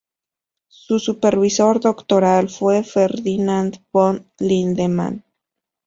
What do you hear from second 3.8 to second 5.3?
von Lindemann.